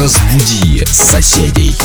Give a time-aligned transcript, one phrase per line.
[0.00, 1.76] Разбуди соседей.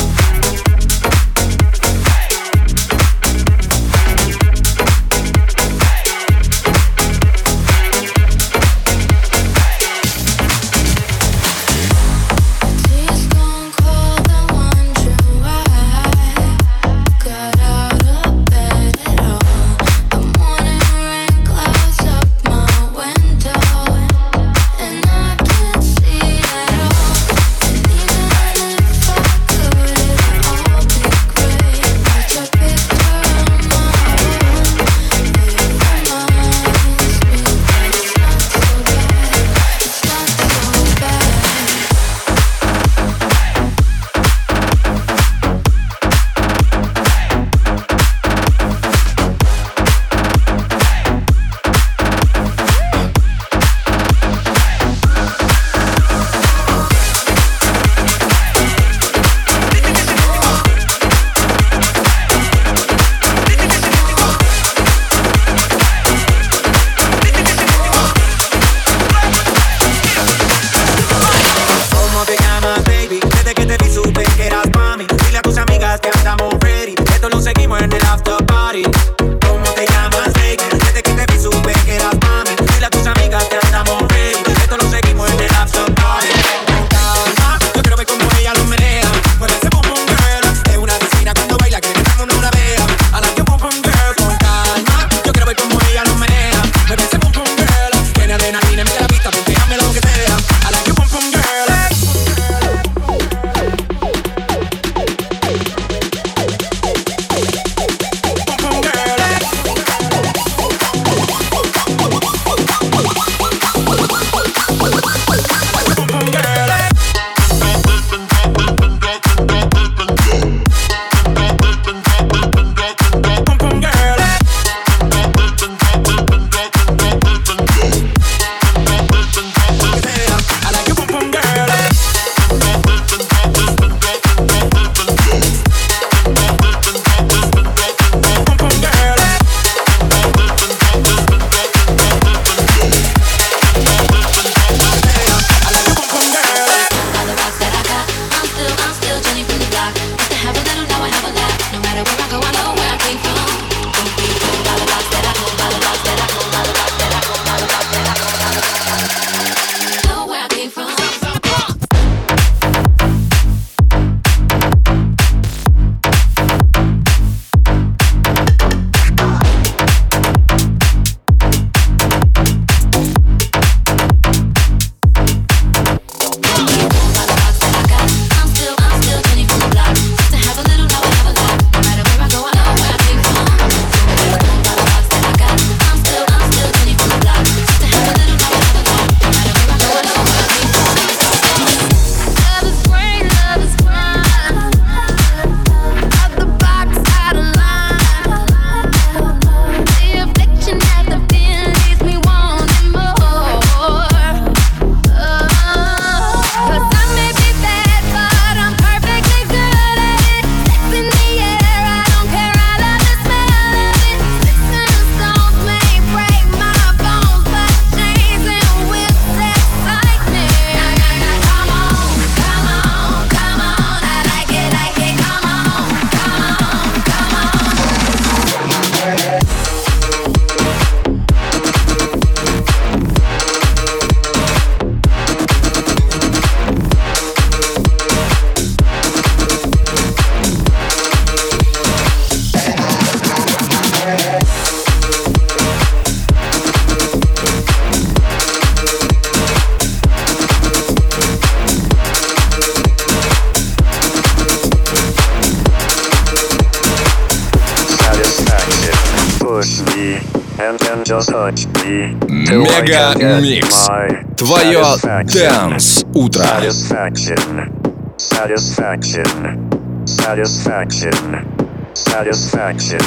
[264.65, 265.69] my Твое satisfaction.
[265.69, 266.43] Dance утро.
[266.43, 267.71] Satisfaction.
[268.17, 269.69] Satisfaction.
[270.05, 271.45] Satisfaction.
[271.93, 273.05] Satisfaction.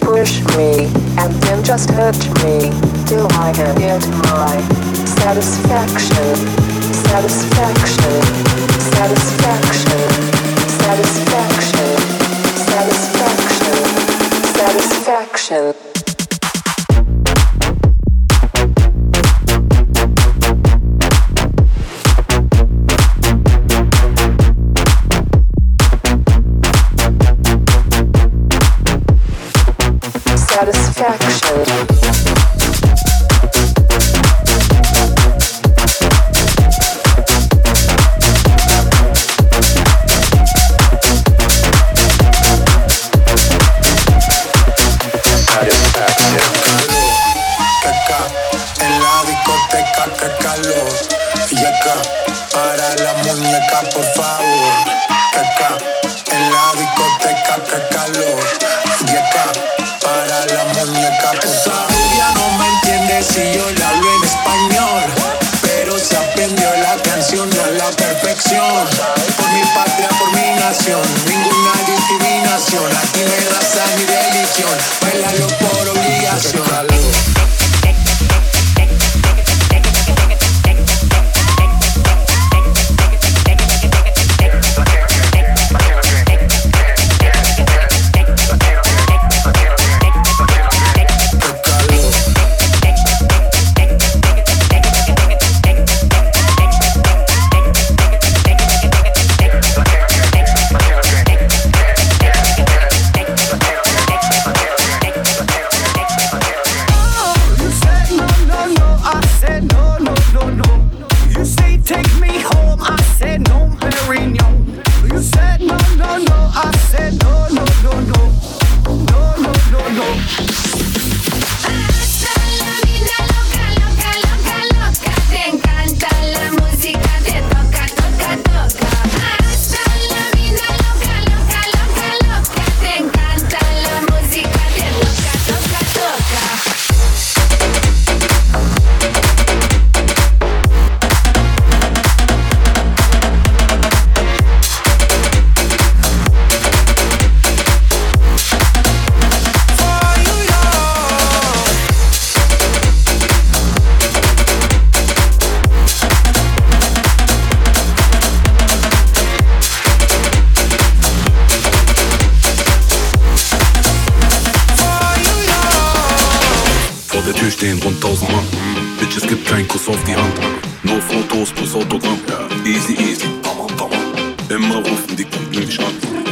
[0.00, 0.86] Push me,
[1.18, 2.70] and then just hurt me,
[3.06, 4.60] till I can get my
[5.06, 6.36] satisfaction.
[6.92, 8.22] Satisfaction.
[8.96, 10.08] Satisfaction.
[10.82, 11.96] Satisfaction.
[12.58, 12.62] Satisfaction.
[12.66, 13.76] Satisfaction.
[14.54, 15.95] Satisfaction.
[30.57, 32.36] Satisfaction.
[64.57, 65.03] Español
[65.61, 68.87] pero se aprendió la canción a la perfección.
[69.37, 72.91] Por mi patria por mi nación ninguna discriminación.
[72.97, 77.36] Aquí no raza ni religión bailalo por obligación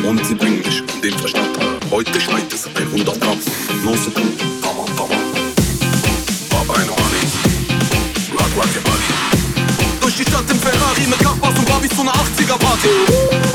[0.03, 1.57] Und sie bringen mich in den Verstand.
[1.91, 3.39] Heute schneit es 100 Gramm.
[3.83, 4.35] No Sekunden.
[10.01, 13.54] Durch die Stadt im Ferrari mit Nachbars und Barbies zu einer 80er-Party.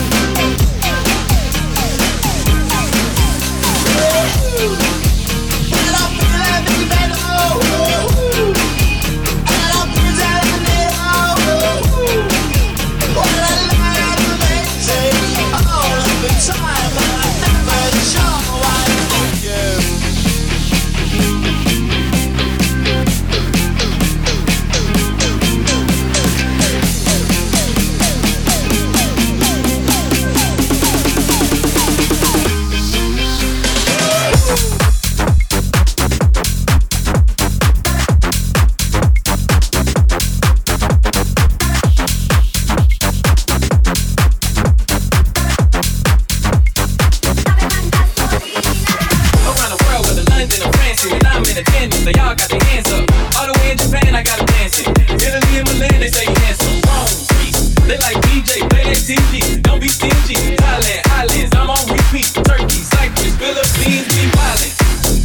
[51.51, 53.03] in attendance, they all got their hands up.
[53.35, 54.87] All the way in Japan, I got them dancing.
[55.19, 56.79] Italy and Milan, they say handsome.
[56.87, 59.59] Rome, Greece, they like DJ, play that TV.
[59.59, 60.55] Don't be stingy.
[60.55, 62.31] Thailand, islands, I'm on repeat.
[62.47, 64.73] Turkey, Cyprus, Philippines, we violent.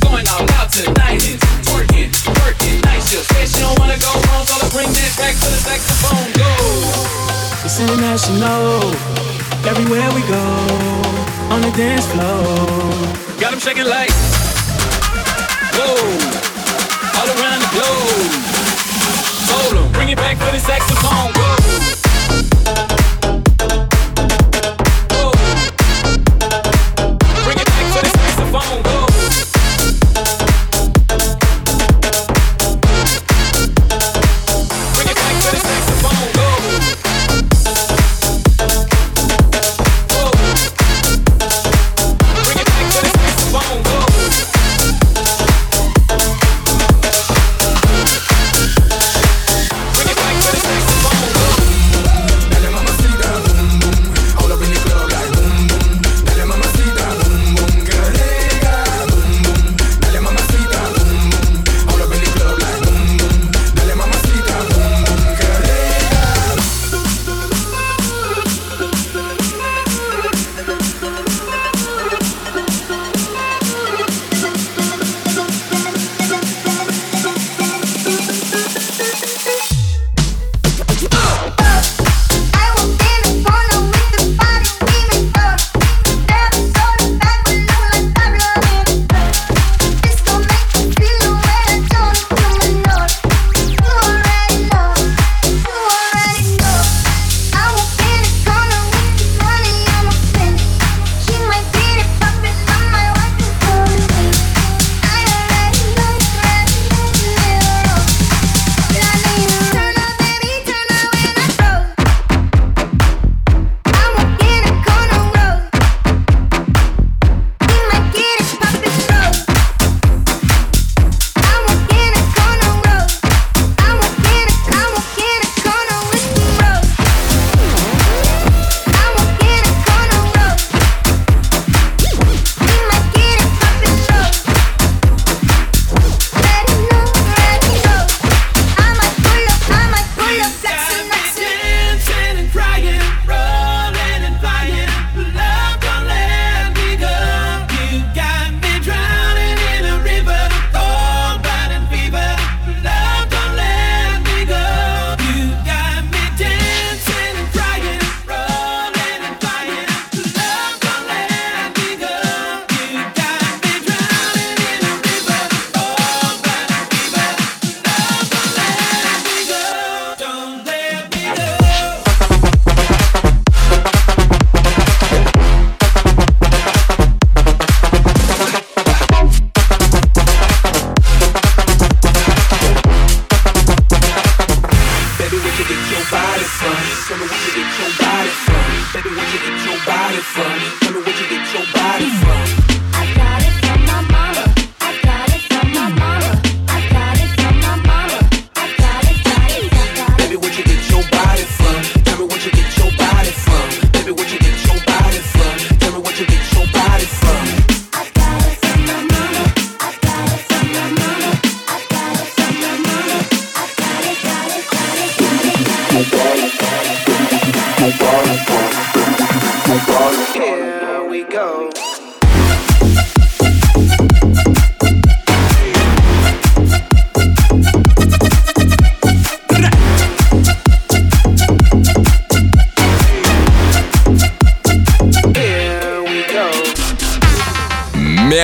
[0.03, 3.07] Going all out tonight is twerking, twerking, nice.
[3.07, 3.31] shift.
[3.31, 6.27] Said you don't wanna go wrong, so I bring that back to the saxophone.
[6.35, 6.51] Go.
[7.63, 8.91] It's international.
[9.63, 10.47] Everywhere we go,
[11.55, 12.43] on the dance floor.
[13.39, 14.56] Got them shaking like
[15.77, 16.25] globe,
[17.21, 18.33] all around the globe.
[19.53, 21.36] Hold em, bring it back for the saxophone.